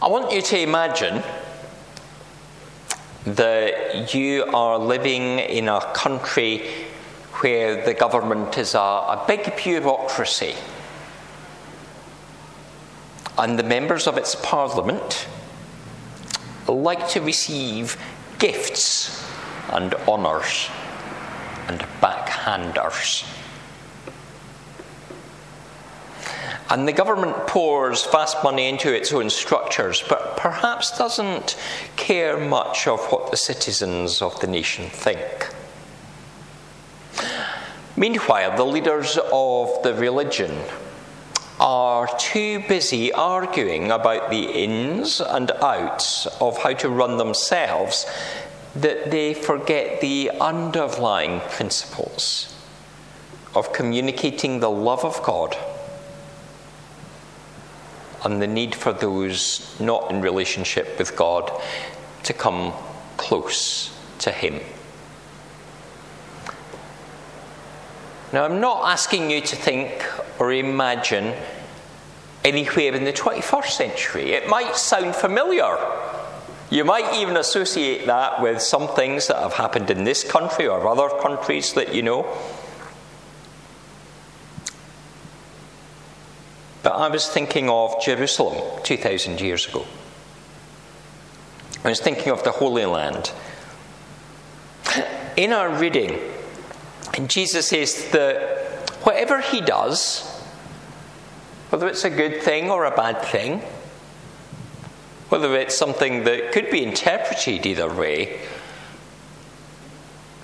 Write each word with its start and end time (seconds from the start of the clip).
I 0.00 0.06
want 0.06 0.30
you 0.30 0.40
to 0.40 0.60
imagine 0.60 1.24
that 3.26 4.14
you 4.14 4.44
are 4.44 4.78
living 4.78 5.40
in 5.40 5.68
a 5.68 5.80
country 5.92 6.68
where 7.40 7.84
the 7.84 7.94
government 7.94 8.56
is 8.58 8.76
a, 8.76 8.78
a 8.78 9.24
big 9.26 9.56
bureaucracy 9.56 10.54
and 13.38 13.58
the 13.58 13.64
members 13.64 14.06
of 14.06 14.16
its 14.16 14.36
parliament 14.36 15.26
like 16.68 17.08
to 17.08 17.20
receive 17.20 17.96
gifts 18.38 19.28
and 19.70 19.94
honours 20.06 20.68
and 21.66 21.80
backhanders. 22.00 23.24
And 26.70 26.86
the 26.86 26.92
government 26.92 27.46
pours 27.46 28.04
vast 28.06 28.44
money 28.44 28.68
into 28.68 28.94
its 28.94 29.12
own 29.12 29.30
structures, 29.30 30.04
but 30.06 30.36
perhaps 30.36 30.96
doesn't 30.98 31.56
care 31.96 32.36
much 32.38 32.86
of 32.86 33.00
what 33.10 33.30
the 33.30 33.38
citizens 33.38 34.20
of 34.20 34.38
the 34.40 34.46
nation 34.46 34.90
think. 34.90 35.48
Meanwhile, 37.96 38.56
the 38.56 38.66
leaders 38.66 39.18
of 39.32 39.82
the 39.82 39.94
religion 39.94 40.56
are 41.58 42.06
too 42.18 42.62
busy 42.68 43.12
arguing 43.12 43.90
about 43.90 44.30
the 44.30 44.44
ins 44.44 45.20
and 45.20 45.50
outs 45.50 46.26
of 46.40 46.58
how 46.58 46.74
to 46.74 46.88
run 46.88 47.16
themselves 47.16 48.06
that 48.76 49.10
they 49.10 49.34
forget 49.34 50.00
the 50.00 50.30
underlying 50.40 51.40
principles 51.48 52.54
of 53.54 53.72
communicating 53.72 54.60
the 54.60 54.70
love 54.70 55.04
of 55.04 55.20
God 55.22 55.56
and 58.24 58.42
the 58.42 58.46
need 58.46 58.74
for 58.74 58.92
those 58.92 59.78
not 59.80 60.10
in 60.10 60.20
relationship 60.20 60.98
with 60.98 61.16
God 61.16 61.50
to 62.24 62.32
come 62.32 62.72
close 63.16 63.96
to 64.20 64.30
Him. 64.30 64.60
Now, 68.32 68.44
I'm 68.44 68.60
not 68.60 68.90
asking 68.90 69.30
you 69.30 69.40
to 69.40 69.56
think 69.56 70.04
or 70.38 70.52
imagine 70.52 71.34
anywhere 72.44 72.94
in 72.94 73.04
the 73.04 73.12
21st 73.12 73.70
century. 73.70 74.32
It 74.32 74.48
might 74.48 74.76
sound 74.76 75.14
familiar. 75.14 75.76
You 76.70 76.84
might 76.84 77.14
even 77.14 77.38
associate 77.38 78.06
that 78.06 78.42
with 78.42 78.60
some 78.60 78.88
things 78.88 79.28
that 79.28 79.38
have 79.38 79.54
happened 79.54 79.90
in 79.90 80.04
this 80.04 80.30
country 80.30 80.66
or 80.66 80.86
other 80.86 81.08
countries 81.22 81.72
that 81.72 81.94
you 81.94 82.02
know. 82.02 82.26
I 86.98 87.06
was 87.06 87.28
thinking 87.28 87.70
of 87.70 88.02
Jerusalem 88.02 88.60
2,000 88.82 89.40
years 89.40 89.68
ago. 89.68 89.86
I 91.84 91.90
was 91.90 92.00
thinking 92.00 92.32
of 92.32 92.42
the 92.42 92.50
Holy 92.50 92.84
Land. 92.86 93.30
In 95.36 95.52
our 95.52 95.78
reading, 95.78 96.18
Jesus 97.28 97.68
says 97.68 98.10
that 98.10 98.90
whatever 99.04 99.40
he 99.40 99.60
does, 99.60 100.26
whether 101.70 101.86
it's 101.86 102.04
a 102.04 102.10
good 102.10 102.42
thing 102.42 102.68
or 102.68 102.84
a 102.84 102.90
bad 102.90 103.22
thing, 103.22 103.60
whether 105.28 105.54
it's 105.54 105.76
something 105.76 106.24
that 106.24 106.50
could 106.50 106.68
be 106.68 106.82
interpreted 106.82 107.64
either 107.64 107.94
way, 107.94 108.40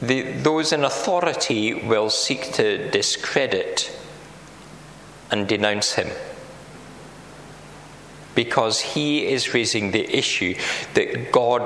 the, 0.01 0.23
those 0.23 0.73
in 0.73 0.85
authority 0.85 1.75
will 1.75 2.11
seek 2.11 2.53
to 2.53 2.89
discredit 2.93 3.91
and 5.33 5.49
denounce 5.49 5.95
him. 5.95 6.11
Because 8.35 8.81
he 8.81 9.27
is 9.27 9.55
raising 9.55 9.91
the 9.91 10.17
issue 10.17 10.55
that 10.95 11.31
God 11.31 11.63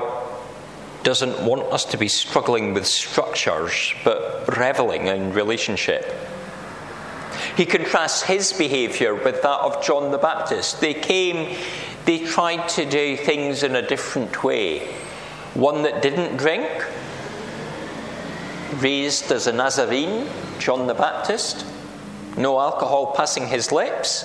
doesn't 1.03 1.45
want 1.45 1.63
us 1.73 1.85
to 1.85 1.97
be 1.97 2.07
struggling 2.07 2.73
with 2.73 2.85
structures, 2.85 3.93
but 4.03 4.57
reveling 4.57 5.07
in 5.07 5.33
relationship. 5.33 6.13
He 7.55 7.65
contrasts 7.65 8.23
his 8.23 8.53
behaviour 8.53 9.15
with 9.15 9.41
that 9.41 9.59
of 9.59 9.83
John 9.83 10.11
the 10.11 10.17
Baptist. 10.17 10.81
They 10.81 10.93
came, 10.93 11.57
they 12.05 12.19
tried 12.19 12.67
to 12.69 12.85
do 12.85 13.17
things 13.17 13.63
in 13.63 13.75
a 13.75 13.87
different 13.87 14.43
way. 14.43 14.87
One 15.53 15.83
that 15.83 16.01
didn't 16.01 16.37
drink, 16.37 16.69
raised 18.75 19.31
as 19.31 19.47
a 19.47 19.53
Nazarene, 19.53 20.27
John 20.59 20.87
the 20.87 20.93
Baptist, 20.93 21.65
no 22.37 22.59
alcohol 22.59 23.13
passing 23.15 23.47
his 23.47 23.71
lips. 23.71 24.23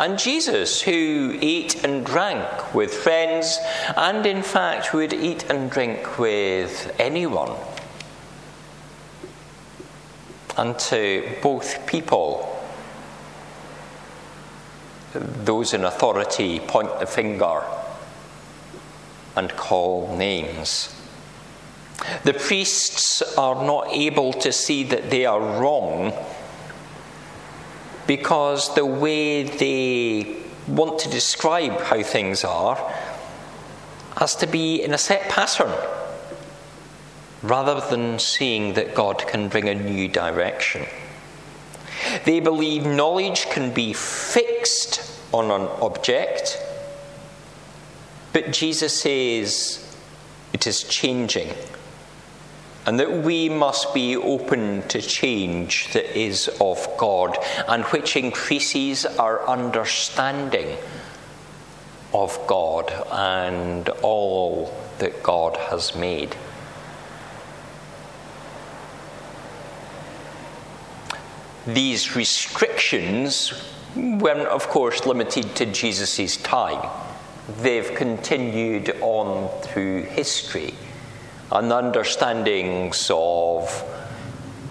And 0.00 0.18
Jesus, 0.18 0.80
who 0.80 1.36
ate 1.42 1.84
and 1.84 2.06
drank 2.06 2.74
with 2.74 2.94
friends, 2.94 3.58
and 3.98 4.24
in 4.24 4.42
fact 4.42 4.94
would 4.94 5.12
eat 5.12 5.44
and 5.50 5.70
drink 5.70 6.18
with 6.18 6.96
anyone. 6.98 7.54
And 10.56 10.78
to 10.78 11.36
both 11.42 11.86
people, 11.86 12.48
those 15.12 15.74
in 15.74 15.84
authority 15.84 16.60
point 16.60 16.98
the 16.98 17.04
finger 17.04 17.62
and 19.36 19.50
call 19.50 20.16
names. 20.16 20.98
The 22.24 22.32
priests 22.32 23.20
are 23.36 23.66
not 23.66 23.88
able 23.88 24.32
to 24.32 24.50
see 24.50 24.82
that 24.84 25.10
they 25.10 25.26
are 25.26 25.60
wrong 25.60 26.14
because 28.10 28.74
the 28.74 28.84
way 28.84 29.44
they 29.44 30.36
want 30.66 30.98
to 30.98 31.08
describe 31.08 31.80
how 31.82 32.02
things 32.02 32.42
are 32.42 32.74
has 34.16 34.34
to 34.34 34.48
be 34.48 34.82
in 34.82 34.92
a 34.92 34.98
set 34.98 35.28
pattern 35.28 35.72
rather 37.40 37.80
than 37.88 38.18
seeing 38.18 38.74
that 38.74 38.96
God 38.96 39.24
can 39.28 39.46
bring 39.46 39.68
a 39.68 39.76
new 39.76 40.08
direction. 40.08 40.86
They 42.24 42.40
believe 42.40 42.84
knowledge 42.84 43.48
can 43.48 43.72
be 43.72 43.92
fixed 43.92 45.08
on 45.32 45.52
an 45.52 45.68
object, 45.80 46.60
but 48.32 48.50
Jesus 48.50 49.00
says 49.00 49.86
it 50.52 50.66
is 50.66 50.82
changing 50.82 51.54
and 52.86 52.98
that 52.98 53.12
we 53.12 53.48
must 53.48 53.92
be 53.92 54.16
open 54.16 54.86
to 54.88 55.02
change 55.02 55.92
that 55.92 56.18
is 56.18 56.48
of 56.60 56.88
God 56.96 57.36
and 57.68 57.84
which 57.86 58.16
increases 58.16 59.04
our 59.04 59.46
understanding 59.46 60.76
of 62.14 62.38
God 62.46 62.90
and 63.12 63.88
all 64.02 64.74
that 64.98 65.22
God 65.22 65.56
has 65.56 65.94
made. 65.94 66.34
These 71.66 72.16
restrictions 72.16 73.52
weren't, 73.94 74.48
of 74.48 74.68
course, 74.68 75.04
limited 75.04 75.54
to 75.56 75.66
Jesus' 75.66 76.38
time. 76.38 76.88
They've 77.60 77.94
continued 77.94 78.96
on 79.02 79.50
through 79.62 80.04
history 80.04 80.74
and 81.52 81.72
understandings 81.72 83.10
of 83.12 83.68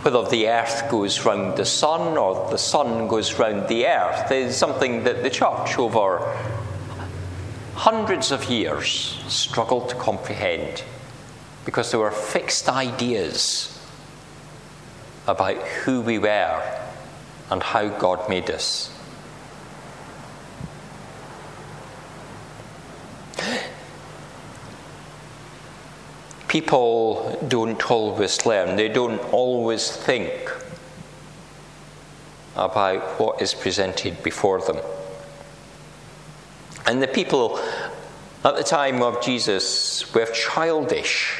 whether 0.01 0.23
the 0.29 0.47
earth 0.47 0.89
goes 0.89 1.25
round 1.25 1.57
the 1.57 1.65
sun 1.65 2.17
or 2.17 2.49
the 2.51 2.57
sun 2.57 3.07
goes 3.07 3.37
round 3.37 3.67
the 3.67 3.85
earth 3.85 4.31
is 4.31 4.55
something 4.55 5.03
that 5.03 5.23
the 5.23 5.29
church 5.29 5.77
over 5.77 6.19
hundreds 7.75 8.31
of 8.31 8.45
years 8.45 9.19
struggled 9.27 9.89
to 9.89 9.95
comprehend 9.95 10.83
because 11.65 11.91
there 11.91 11.99
were 11.99 12.11
fixed 12.11 12.69
ideas 12.69 13.75
about 15.27 15.57
who 15.57 16.01
we 16.01 16.17
were 16.17 16.79
and 17.49 17.61
how 17.61 17.87
God 17.87 18.27
made 18.29 18.49
us. 18.49 18.98
People 26.49 27.39
don't 27.47 27.89
always 27.89 28.45
learn, 28.45 28.75
they 28.75 28.89
don't 28.89 29.21
always 29.31 29.91
think 29.91 30.51
about 32.55 33.01
what 33.19 33.41
is 33.41 33.53
presented 33.53 34.21
before 34.21 34.59
them. 34.59 34.79
And 36.85 37.01
the 37.01 37.07
people 37.07 37.59
at 38.43 38.55
the 38.55 38.63
time 38.63 39.01
of 39.01 39.21
Jesus 39.21 40.13
were 40.13 40.25
childish. 40.25 41.39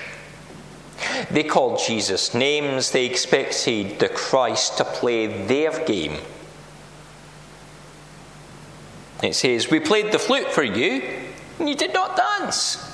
They 1.31 1.43
called 1.43 1.79
Jesus 1.85 2.33
names, 2.33 2.91
they 2.91 3.05
expected 3.05 3.99
the 3.99 4.09
Christ 4.09 4.77
to 4.77 4.85
play 4.85 5.27
their 5.45 5.83
game. 5.85 6.17
It 9.23 9.33
says, 9.33 9.69
We 9.69 9.79
played 9.79 10.11
the 10.11 10.19
flute 10.19 10.51
for 10.51 10.63
you, 10.63 11.01
and 11.57 11.67
you 11.67 11.75
did 11.75 11.93
not 11.93 12.15
dance. 12.15 12.88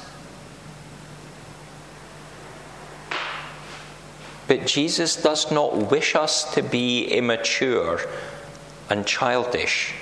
But 4.47 4.68
Jesus 4.68 5.15
does 5.15 5.51
not 5.51 5.92
wish 5.92 6.15
us 6.15 6.53
to 6.53 6.62
be 6.62 7.06
immature 7.06 8.00
and 8.89 9.06
childish 9.06 9.94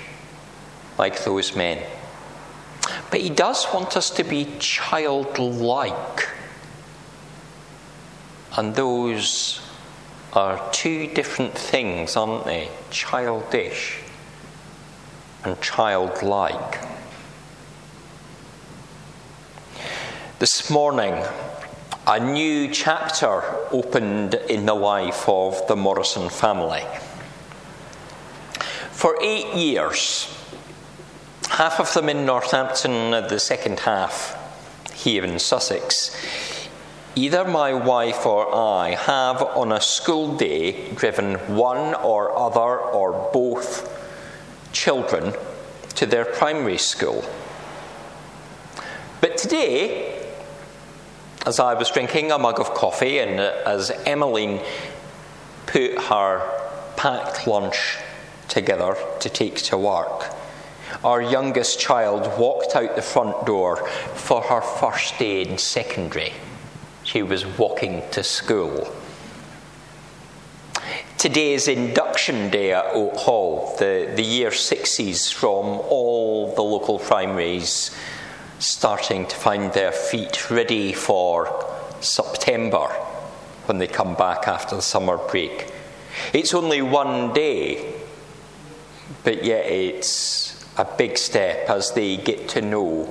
like 0.98 1.24
those 1.24 1.56
men. 1.56 1.82
But 3.10 3.20
he 3.20 3.30
does 3.30 3.66
want 3.72 3.96
us 3.96 4.10
to 4.10 4.24
be 4.24 4.46
childlike. 4.58 6.28
And 8.56 8.74
those 8.74 9.60
are 10.32 10.70
two 10.72 11.06
different 11.08 11.56
things, 11.56 12.16
aren't 12.16 12.44
they? 12.44 12.68
Childish 12.90 14.00
and 15.44 15.60
childlike. 15.60 16.80
This 20.38 20.68
morning, 20.68 21.24
a 22.06 22.20
new 22.20 22.68
chapter 22.68 23.42
opened 23.70 24.34
in 24.34 24.66
the 24.66 24.74
life 24.74 25.26
of 25.26 25.66
the 25.68 25.76
Morrison 25.76 26.28
family. 26.28 26.82
For 28.90 29.16
eight 29.22 29.54
years, 29.54 30.28
half 31.48 31.80
of 31.80 31.94
them 31.94 32.10
in 32.10 32.26
Northampton, 32.26 33.10
the 33.10 33.38
second 33.38 33.80
half 33.80 34.36
here 34.92 35.24
in 35.24 35.38
Sussex, 35.38 36.14
either 37.14 37.46
my 37.46 37.72
wife 37.72 38.26
or 38.26 38.54
I 38.54 38.90
have 38.90 39.40
on 39.40 39.72
a 39.72 39.80
school 39.80 40.36
day 40.36 40.92
driven 40.92 41.36
one 41.56 41.94
or 41.94 42.36
other 42.36 42.80
or 42.80 43.30
both 43.32 43.90
children 44.72 45.32
to 45.94 46.04
their 46.04 46.26
primary 46.26 46.78
school. 46.78 47.24
But 49.22 49.38
today, 49.38 50.13
as 51.46 51.60
I 51.60 51.74
was 51.74 51.90
drinking 51.90 52.32
a 52.32 52.38
mug 52.38 52.58
of 52.58 52.72
coffee 52.74 53.18
and 53.18 53.38
as 53.38 53.90
Emmeline 54.06 54.60
put 55.66 55.98
her 56.04 56.50
packed 56.96 57.46
lunch 57.46 57.98
together 58.48 58.96
to 59.20 59.28
take 59.28 59.56
to 59.56 59.76
work, 59.76 60.34
our 61.02 61.20
youngest 61.20 61.78
child 61.78 62.38
walked 62.38 62.76
out 62.76 62.96
the 62.96 63.02
front 63.02 63.46
door 63.46 63.76
for 64.14 64.40
her 64.42 64.60
first 64.60 65.18
day 65.18 65.42
in 65.42 65.58
secondary. 65.58 66.32
She 67.02 67.22
was 67.22 67.44
walking 67.44 68.02
to 68.12 68.22
school. 68.22 68.94
Today 71.18 71.54
is 71.54 71.68
induction 71.68 72.50
day 72.50 72.72
at 72.72 72.86
Oak 72.92 73.16
Hall. 73.16 73.76
The, 73.78 74.12
the 74.14 74.22
year 74.22 74.50
sixes 74.50 75.30
from 75.30 75.66
all 75.66 76.54
the 76.54 76.62
local 76.62 76.98
primaries 76.98 77.90
starting 78.58 79.26
to 79.26 79.36
find 79.36 79.72
their 79.72 79.92
feet 79.92 80.50
ready 80.50 80.92
for 80.92 81.64
September 82.00 82.86
when 83.66 83.78
they 83.78 83.86
come 83.86 84.14
back 84.14 84.46
after 84.46 84.76
the 84.76 84.82
summer 84.82 85.16
break. 85.16 85.72
It's 86.32 86.54
only 86.54 86.82
one 86.82 87.32
day, 87.32 87.94
but 89.24 89.44
yet 89.44 89.66
it's 89.66 90.64
a 90.76 90.84
big 90.84 91.18
step 91.18 91.68
as 91.70 91.92
they 91.92 92.16
get 92.16 92.48
to 92.50 92.60
know 92.60 93.08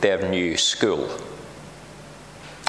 their 0.00 0.28
new 0.28 0.56
school. 0.56 1.08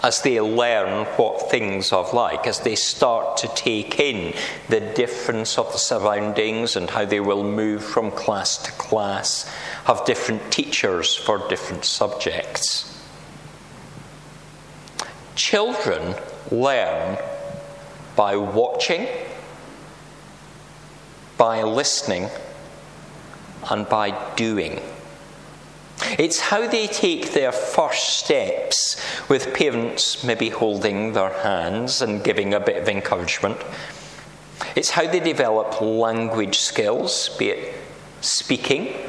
As 0.02 0.22
they 0.22 0.40
learn 0.40 1.06
what 1.18 1.52
things 1.52 1.92
are 1.92 2.10
like, 2.14 2.48
as 2.48 2.62
they 2.62 2.76
start 2.76 3.38
to 3.38 3.48
take 3.50 4.00
in 4.00 4.34
the 4.70 4.80
difference 4.80 5.58
of 5.58 5.72
the 5.72 5.78
surroundings 5.78 6.76
and 6.76 6.90
how 6.90 7.06
they 7.06 7.20
will 7.20 7.44
move 7.44 7.84
from 7.84 8.10
class 8.12 8.58
to 8.60 8.72
class 8.74 9.52
have 9.90 10.06
different 10.06 10.52
teachers 10.52 11.16
for 11.16 11.40
different 11.50 11.84
subjects. 11.84 12.96
Children 15.34 16.14
learn 16.52 17.18
by 18.16 18.36
watching, 18.36 19.08
by 21.40 21.64
listening, 21.64 22.30
and 23.72 23.90
by 23.90 24.12
doing. 24.36 24.80
It's 26.20 26.40
how 26.40 26.68
they 26.68 26.86
take 26.86 27.32
their 27.32 27.52
first 27.52 28.20
steps 28.20 28.96
with 29.28 29.56
parents 29.56 30.24
maybe 30.24 30.50
holding 30.50 31.14
their 31.14 31.34
hands 31.34 32.04
and 32.04 32.24
giving 32.24 32.54
a 32.54 32.60
bit 32.60 32.78
of 32.78 32.88
encouragement. 32.88 33.58
It's 34.76 34.92
how 34.92 35.08
they 35.08 35.20
develop 35.20 35.82
language 35.82 36.60
skills, 36.60 37.36
be 37.40 37.50
it 37.50 37.76
speaking 38.22 39.09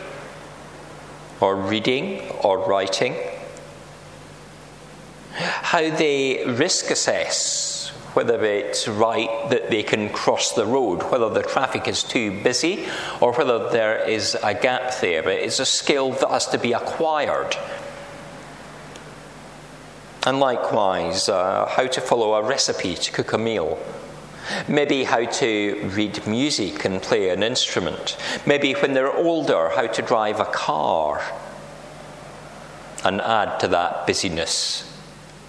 or 1.40 1.56
reading 1.56 2.20
or 2.42 2.58
writing, 2.58 3.14
how 5.32 5.90
they 5.90 6.44
risk 6.46 6.90
assess 6.90 7.70
whether 8.14 8.44
it's 8.44 8.88
right 8.88 9.50
that 9.50 9.70
they 9.70 9.82
can 9.82 10.08
cross 10.08 10.52
the 10.52 10.66
road, 10.66 11.02
whether 11.04 11.30
the 11.30 11.42
traffic 11.42 11.86
is 11.86 12.02
too 12.02 12.42
busy, 12.42 12.86
or 13.20 13.32
whether 13.32 13.70
there 13.70 13.98
is 14.08 14.36
a 14.42 14.52
gap 14.52 14.92
there. 15.00 15.28
It's 15.28 15.60
a 15.60 15.66
skill 15.66 16.12
that 16.12 16.28
has 16.28 16.46
to 16.48 16.58
be 16.58 16.72
acquired. 16.72 17.56
And 20.26 20.40
likewise, 20.40 21.28
uh, 21.28 21.66
how 21.66 21.86
to 21.86 22.00
follow 22.00 22.34
a 22.34 22.42
recipe 22.42 22.94
to 22.94 23.12
cook 23.12 23.32
a 23.32 23.38
meal 23.38 23.78
Maybe 24.68 25.04
how 25.04 25.24
to 25.24 25.90
read 25.94 26.26
music 26.26 26.84
and 26.84 27.02
play 27.02 27.30
an 27.30 27.42
instrument. 27.42 28.16
Maybe 28.46 28.72
when 28.72 28.94
they're 28.94 29.14
older, 29.14 29.70
how 29.74 29.86
to 29.86 30.02
drive 30.02 30.40
a 30.40 30.44
car 30.44 31.22
and 33.04 33.20
add 33.20 33.60
to 33.60 33.68
that 33.68 34.06
busyness 34.06 34.84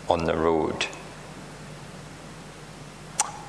on 0.09 0.25
the 0.25 0.35
road. 0.35 0.87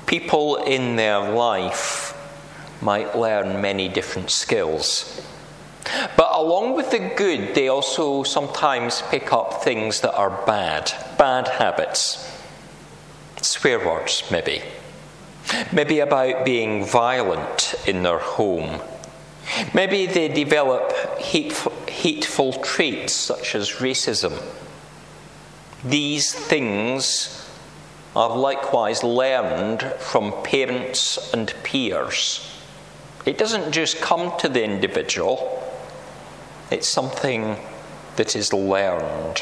People 0.05 0.57
in 0.57 0.95
their 0.95 1.19
life 1.19 2.15
might 2.81 3.17
learn 3.17 3.61
many 3.61 3.87
different 3.87 4.29
skills. 4.29 5.25
But 6.15 6.29
along 6.33 6.75
with 6.75 6.91
the 6.91 6.99
good, 6.99 7.55
they 7.55 7.67
also 7.67 8.23
sometimes 8.23 9.01
pick 9.09 9.33
up 9.33 9.63
things 9.63 10.01
that 10.01 10.13
are 10.13 10.45
bad, 10.45 10.91
bad 11.17 11.47
habits, 11.47 12.29
swear 13.41 13.79
words, 13.85 14.23
maybe 14.31 14.61
Maybe 15.71 15.99
about 15.99 16.45
being 16.45 16.85
violent 16.85 17.75
in 17.87 18.03
their 18.03 18.19
home. 18.19 18.81
Maybe 19.73 20.05
they 20.05 20.29
develop 20.29 20.91
hateful, 21.19 21.73
hateful 21.87 22.53
traits 22.53 23.13
such 23.13 23.55
as 23.55 23.73
racism. 23.73 24.41
These 25.83 26.33
things 26.33 27.49
are 28.15 28.37
likewise 28.37 29.03
learned 29.03 29.83
from 29.99 30.33
parents 30.43 31.33
and 31.33 31.53
peers. 31.63 32.49
It 33.25 33.37
doesn't 33.37 33.71
just 33.71 34.01
come 34.01 34.37
to 34.39 34.49
the 34.49 34.63
individual, 34.63 35.63
it's 36.69 36.87
something 36.87 37.57
that 38.15 38.35
is 38.35 38.53
learned. 38.53 39.41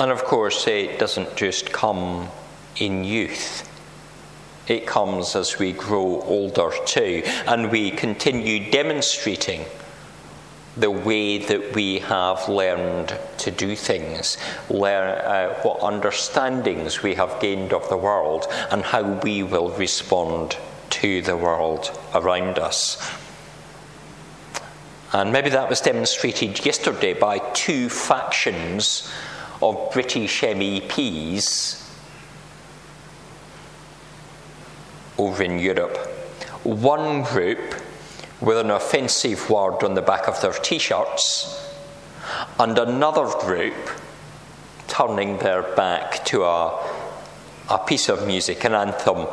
And 0.00 0.10
of 0.10 0.24
course, 0.24 0.66
it 0.66 0.98
doesn't 0.98 1.36
just 1.36 1.72
come 1.72 2.28
in 2.76 3.04
youth. 3.04 3.68
It 4.66 4.86
comes 4.86 5.36
as 5.36 5.58
we 5.58 5.72
grow 5.72 6.22
older 6.22 6.72
too, 6.86 7.22
and 7.46 7.70
we 7.70 7.90
continue 7.90 8.70
demonstrating 8.70 9.66
the 10.74 10.90
way 10.90 11.36
that 11.36 11.74
we 11.74 11.98
have 11.98 12.48
learned 12.48 13.14
to 13.38 13.50
do 13.50 13.76
things, 13.76 14.38
learn 14.70 15.18
uh, 15.18 15.54
what 15.62 15.82
understandings 15.82 17.02
we 17.02 17.16
have 17.16 17.38
gained 17.38 17.74
of 17.74 17.86
the 17.90 17.96
world, 17.98 18.46
and 18.70 18.82
how 18.82 19.02
we 19.02 19.42
will 19.42 19.68
respond 19.72 20.56
to 20.88 21.20
the 21.20 21.36
world 21.36 21.90
around 22.14 22.58
us. 22.58 22.96
And 25.12 25.30
maybe 25.30 25.50
that 25.50 25.68
was 25.68 25.82
demonstrated 25.82 26.64
yesterday 26.64 27.12
by 27.12 27.40
two 27.52 27.90
factions 27.90 29.10
of 29.62 29.92
British 29.92 30.40
MEPs 30.42 31.86
over 35.18 35.42
in 35.42 35.58
Europe. 35.58 35.96
One 36.64 37.22
group 37.22 37.74
with 38.40 38.56
an 38.56 38.70
offensive 38.70 39.50
word 39.50 39.82
on 39.84 39.94
the 39.94 40.02
back 40.02 40.28
of 40.28 40.40
their 40.40 40.52
t 40.52 40.78
shirts, 40.78 41.74
and 42.58 42.78
another 42.78 43.26
group 43.40 43.74
turning 44.88 45.38
their 45.38 45.62
back 45.62 46.24
to 46.26 46.42
a, 46.44 46.78
a 47.68 47.78
piece 47.78 48.08
of 48.08 48.26
music, 48.26 48.64
an 48.64 48.74
anthem, 48.74 49.26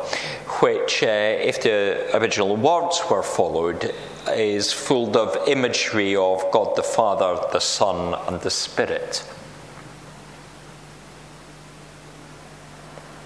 which, 0.60 1.02
uh, 1.02 1.06
if 1.06 1.62
the 1.62 2.16
original 2.16 2.56
words 2.56 3.00
were 3.10 3.22
followed, 3.22 3.94
is 4.28 4.72
full 4.72 5.16
of 5.16 5.48
imagery 5.48 6.14
of 6.14 6.44
God 6.52 6.76
the 6.76 6.82
Father, 6.82 7.40
the 7.52 7.60
Son, 7.60 8.14
and 8.26 8.40
the 8.42 8.50
Spirit. 8.50 9.24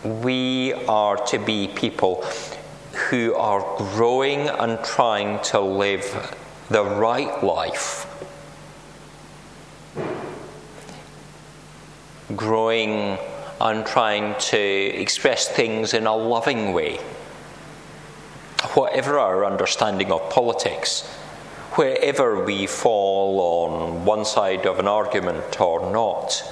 We 0.05 0.73
are 0.89 1.17
to 1.27 1.39
be 1.39 1.69
people 1.69 2.25
who 3.09 3.35
are 3.35 3.63
growing 3.95 4.49
and 4.49 4.83
trying 4.85 5.41
to 5.45 5.61
live 5.61 6.37
the 6.69 6.85
right 6.85 7.43
life. 7.43 8.07
Growing 12.35 13.19
and 13.61 13.87
trying 13.87 14.35
to 14.39 14.59
express 14.59 15.49
things 15.49 15.95
in 15.95 16.07
a 16.07 16.15
loving 16.15 16.73
way. 16.73 16.97
Whatever 18.75 19.19
our 19.19 19.45
understanding 19.45 20.11
of 20.11 20.29
politics, 20.31 21.07
wherever 21.75 22.45
we 22.45 22.67
fall 22.67 23.41
on 23.41 24.05
one 24.05 24.25
side 24.25 24.67
of 24.67 24.79
an 24.79 24.89
argument 24.89 25.61
or 25.61 25.93
not, 25.93 26.43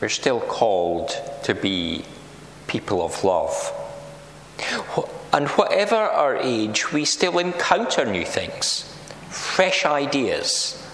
we're 0.00 0.08
still 0.08 0.40
called 0.40 1.10
to 1.44 1.54
be 1.54 2.04
people 2.74 3.04
of 3.04 3.22
love. 3.22 3.72
And 5.32 5.46
whatever 5.50 5.94
our 5.94 6.36
age, 6.36 6.92
we 6.92 7.04
still 7.04 7.38
encounter 7.38 8.04
new 8.04 8.24
things, 8.24 8.92
fresh 9.28 9.84
ideas. 9.84 10.84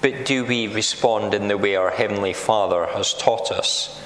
But 0.00 0.24
do 0.24 0.44
we 0.44 0.68
respond 0.68 1.34
in 1.34 1.48
the 1.48 1.58
way 1.58 1.74
our 1.74 1.90
Heavenly 1.90 2.32
Father 2.32 2.86
has 2.86 3.12
taught 3.12 3.50
us 3.50 4.00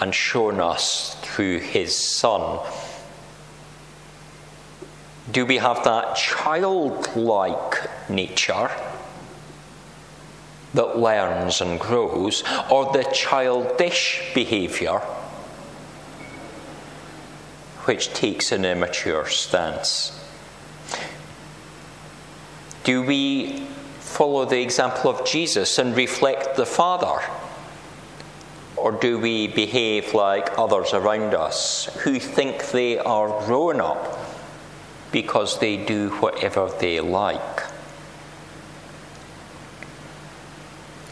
and 0.00 0.14
shown 0.14 0.60
us 0.60 1.16
through 1.22 1.58
His 1.58 1.96
Son? 1.96 2.60
Do 5.28 5.44
we 5.44 5.56
have 5.56 5.82
that 5.82 6.14
childlike 6.14 8.08
nature 8.08 8.70
that 10.74 10.98
learns 10.98 11.60
and 11.60 11.80
grows, 11.80 12.44
or 12.70 12.92
the 12.92 13.04
childish 13.12 14.32
behaviour 14.34 15.00
which 17.84 18.12
takes 18.14 18.50
an 18.52 18.64
immature 18.64 19.26
stance? 19.28 20.18
Do 22.84 23.02
we 23.02 23.66
follow 24.00 24.44
the 24.44 24.60
example 24.60 25.10
of 25.10 25.26
Jesus 25.26 25.78
and 25.78 25.96
reflect 25.96 26.56
the 26.56 26.66
Father? 26.66 27.22
Or 28.76 28.92
do 28.92 29.18
we 29.18 29.48
behave 29.48 30.14
like 30.14 30.58
others 30.58 30.92
around 30.92 31.34
us 31.34 31.86
who 32.02 32.18
think 32.18 32.70
they 32.70 32.98
are 32.98 33.44
grown 33.46 33.80
up 33.80 34.18
because 35.12 35.58
they 35.58 35.76
do 35.76 36.10
whatever 36.10 36.70
they 36.80 37.00
like? 37.00 37.63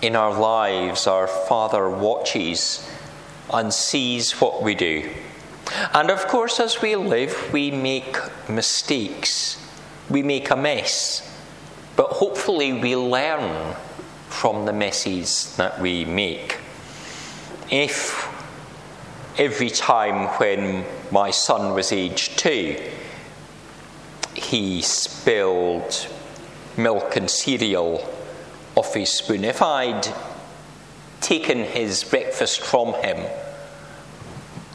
In 0.02 0.16
our 0.16 0.36
lives, 0.36 1.06
our 1.06 1.28
Father 1.28 1.88
watches 1.88 2.90
and 3.52 3.72
sees 3.72 4.32
what 4.40 4.60
we 4.60 4.74
do. 4.74 5.08
And 5.94 6.10
of 6.10 6.26
course, 6.26 6.58
as 6.58 6.82
we 6.82 6.96
live, 6.96 7.52
we 7.52 7.70
make 7.70 8.16
mistakes, 8.48 9.64
we 10.10 10.24
make 10.24 10.50
a 10.50 10.56
mess. 10.56 11.22
But 11.94 12.08
hopefully, 12.08 12.72
we 12.72 12.96
learn 12.96 13.76
from 14.28 14.64
the 14.64 14.72
messes 14.72 15.54
that 15.56 15.80
we 15.80 16.04
make. 16.04 16.58
If 17.70 18.28
every 19.38 19.70
time 19.70 20.26
when 20.40 20.84
my 21.12 21.30
son 21.30 21.74
was 21.74 21.92
aged 21.92 22.36
two, 22.36 22.76
he 24.34 24.82
spilled 24.82 26.08
milk 26.76 27.14
and 27.14 27.30
cereal 27.30 28.00
off 28.74 28.94
his 28.94 29.10
spoon, 29.10 29.44
if 29.44 29.62
I'd 29.62 30.06
taken 31.20 31.58
his 31.58 32.04
breakfast 32.04 32.60
from 32.60 32.94
him 32.94 33.24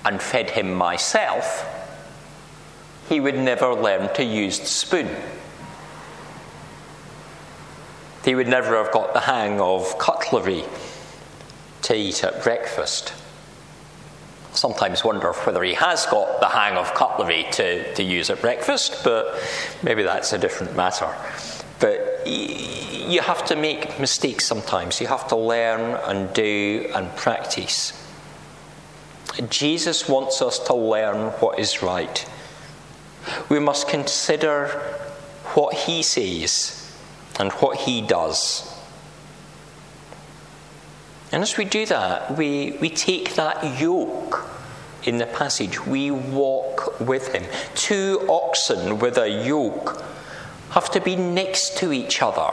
and 0.05 0.21
fed 0.21 0.51
him 0.51 0.73
myself, 0.73 1.65
he 3.09 3.19
would 3.19 3.37
never 3.37 3.73
learn 3.73 4.13
to 4.15 4.23
use 4.23 4.59
the 4.59 4.65
spoon 4.65 5.09
he 8.27 8.35
would 8.35 8.49
never 8.49 8.75
have 8.83 8.91
got 8.91 9.13
the 9.13 9.21
hang 9.21 9.61
of 9.61 9.97
cutlery 9.97 10.65
to 11.81 11.95
eat 11.95 12.25
at 12.25 12.43
breakfast. 12.43 13.13
Sometimes 14.51 15.01
wonder 15.01 15.31
whether 15.31 15.63
he 15.63 15.75
has 15.75 16.05
got 16.07 16.41
the 16.41 16.49
hang 16.49 16.75
of 16.75 16.93
cutlery 16.93 17.45
to, 17.53 17.93
to 17.93 18.03
use 18.03 18.29
at 18.29 18.41
breakfast, 18.41 19.01
but 19.05 19.41
maybe 19.81 20.03
that's 20.03 20.33
a 20.33 20.37
different 20.37 20.75
matter. 20.75 21.09
But 21.79 22.21
you 23.07 23.21
have 23.21 23.45
to 23.45 23.55
make 23.55 23.99
mistakes 23.99 24.45
sometimes. 24.45 24.99
You 25.01 25.07
have 25.07 25.27
to 25.29 25.35
learn 25.35 25.99
and 26.05 26.33
do 26.33 26.89
and 26.93 27.15
practice. 27.15 27.93
Jesus 29.49 30.09
wants 30.09 30.41
us 30.41 30.59
to 30.59 30.73
learn 30.73 31.31
what 31.39 31.59
is 31.59 31.83
right. 31.83 32.27
We 33.49 33.59
must 33.59 33.87
consider 33.87 34.67
what 35.53 35.73
he 35.73 36.01
says 36.01 36.95
and 37.39 37.51
what 37.53 37.77
he 37.77 38.01
does. 38.01 38.73
And 41.31 41.43
as 41.43 41.57
we 41.57 41.65
do 41.65 41.85
that, 41.87 42.37
we, 42.37 42.77
we 42.79 42.89
take 42.89 43.35
that 43.35 43.79
yoke 43.79 44.49
in 45.03 45.17
the 45.17 45.25
passage, 45.25 45.85
we 45.85 46.11
walk 46.11 46.99
with 46.99 47.33
him. 47.33 47.45
Two 47.75 48.25
oxen 48.29 48.99
with 48.99 49.17
a 49.17 49.29
yoke 49.29 50.03
have 50.71 50.91
to 50.91 50.99
be 50.99 51.15
next 51.15 51.77
to 51.77 51.93
each 51.93 52.21
other. 52.21 52.51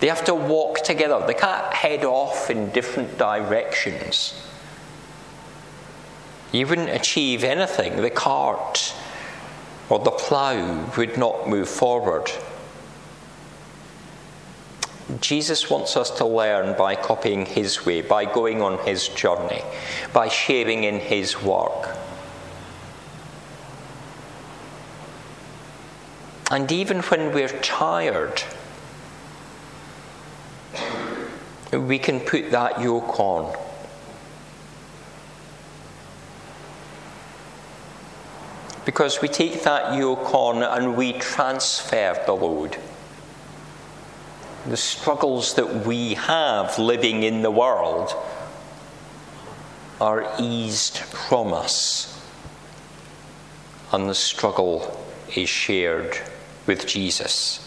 They 0.00 0.08
have 0.08 0.24
to 0.26 0.34
walk 0.34 0.82
together. 0.82 1.22
They 1.26 1.34
can't 1.34 1.72
head 1.72 2.04
off 2.04 2.50
in 2.50 2.70
different 2.70 3.16
directions. 3.16 4.34
You 6.52 6.66
wouldn't 6.66 6.90
achieve 6.90 7.44
anything. 7.44 7.96
The 7.96 8.10
cart 8.10 8.94
or 9.88 9.98
the 9.98 10.10
plough 10.10 10.90
would 10.96 11.16
not 11.16 11.48
move 11.48 11.68
forward. 11.68 12.30
Jesus 15.20 15.70
wants 15.70 15.96
us 15.96 16.10
to 16.18 16.26
learn 16.26 16.76
by 16.76 16.96
copying 16.96 17.46
his 17.46 17.86
way, 17.86 18.02
by 18.02 18.24
going 18.24 18.60
on 18.60 18.84
his 18.84 19.08
journey, 19.08 19.62
by 20.12 20.28
sharing 20.28 20.82
in 20.84 20.98
his 20.98 21.40
work. 21.40 21.96
And 26.50 26.70
even 26.72 27.02
when 27.02 27.32
we're 27.32 27.48
tired, 27.48 28.42
we 31.72 31.98
can 31.98 32.20
put 32.20 32.50
that 32.50 32.80
yoke 32.80 33.18
on. 33.18 33.56
Because 38.84 39.20
we 39.20 39.28
take 39.28 39.62
that 39.64 39.98
yoke 39.98 40.34
on 40.34 40.62
and 40.62 40.96
we 40.96 41.12
transfer 41.14 42.20
the 42.24 42.32
load 42.32 42.76
the 44.68 44.76
struggles 44.76 45.54
that 45.54 45.86
we 45.86 46.14
have 46.14 46.78
living 46.78 47.22
in 47.22 47.42
the 47.42 47.50
world 47.50 48.12
are 50.00 50.28
eased 50.40 50.98
from 50.98 51.52
us, 51.52 52.20
and 53.92 54.08
the 54.08 54.14
struggle 54.14 55.06
is 55.34 55.48
shared 55.48 56.18
with 56.66 56.86
Jesus. 56.86 57.65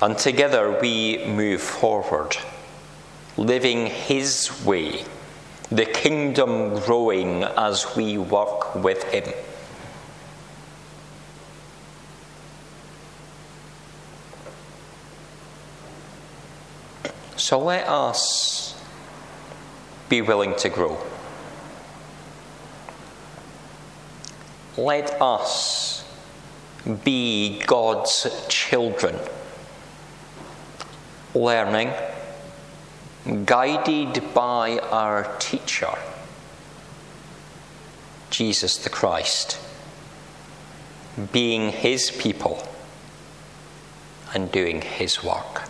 And 0.00 0.16
together 0.16 0.78
we 0.80 1.24
move 1.26 1.60
forward, 1.60 2.36
living 3.36 3.86
His 3.86 4.64
way, 4.64 5.04
the 5.70 5.84
kingdom 5.84 6.78
growing 6.80 7.42
as 7.42 7.96
we 7.96 8.16
work 8.16 8.74
with 8.76 9.02
Him. 9.04 9.32
So 17.36 17.58
let 17.58 17.88
us 17.88 18.78
be 20.08 20.22
willing 20.22 20.54
to 20.56 20.68
grow. 20.68 20.98
Let 24.76 25.20
us 25.20 26.04
be 27.04 27.60
God's 27.66 28.46
children, 28.48 29.18
learning, 31.44 31.92
guided 33.44 34.34
by 34.34 34.78
our 34.78 35.36
teacher, 35.38 35.94
Jesus 38.30 38.76
the 38.78 38.90
Christ, 38.90 39.58
being 41.32 41.72
his 41.72 42.10
people 42.10 42.66
and 44.34 44.50
doing 44.52 44.82
his 44.82 45.22
work. 45.24 45.67